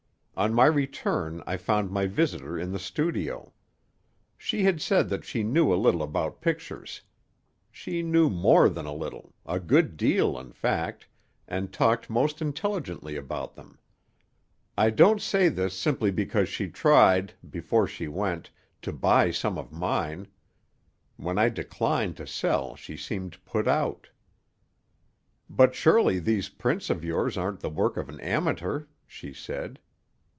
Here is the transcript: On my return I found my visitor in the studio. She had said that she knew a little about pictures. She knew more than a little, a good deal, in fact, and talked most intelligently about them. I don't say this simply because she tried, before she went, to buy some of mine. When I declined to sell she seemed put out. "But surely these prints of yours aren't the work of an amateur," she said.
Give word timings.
On 0.37 0.55
my 0.55 0.65
return 0.65 1.43
I 1.45 1.55
found 1.55 1.91
my 1.91 2.07
visitor 2.07 2.57
in 2.57 2.71
the 2.71 2.79
studio. 2.79 3.53
She 4.39 4.63
had 4.63 4.81
said 4.81 5.07
that 5.09 5.23
she 5.23 5.43
knew 5.43 5.71
a 5.71 5.75
little 5.77 6.01
about 6.01 6.41
pictures. 6.41 7.01
She 7.69 8.01
knew 8.01 8.27
more 8.27 8.67
than 8.67 8.87
a 8.87 8.93
little, 8.93 9.35
a 9.45 9.59
good 9.59 9.97
deal, 9.97 10.39
in 10.39 10.51
fact, 10.51 11.07
and 11.47 11.71
talked 11.71 12.09
most 12.09 12.41
intelligently 12.41 13.15
about 13.15 13.53
them. 13.53 13.77
I 14.75 14.89
don't 14.89 15.21
say 15.21 15.47
this 15.47 15.77
simply 15.77 16.09
because 16.09 16.49
she 16.49 16.69
tried, 16.71 17.35
before 17.47 17.85
she 17.85 18.07
went, 18.07 18.49
to 18.81 18.91
buy 18.91 19.29
some 19.29 19.59
of 19.59 19.71
mine. 19.71 20.27
When 21.17 21.37
I 21.37 21.49
declined 21.49 22.17
to 22.17 22.25
sell 22.25 22.75
she 22.75 22.97
seemed 22.97 23.45
put 23.45 23.67
out. 23.67 24.09
"But 25.47 25.75
surely 25.75 26.17
these 26.17 26.49
prints 26.49 26.89
of 26.89 27.03
yours 27.03 27.37
aren't 27.37 27.59
the 27.59 27.69
work 27.69 27.95
of 27.95 28.09
an 28.09 28.19
amateur," 28.21 28.85
she 29.05 29.33
said. 29.33 29.77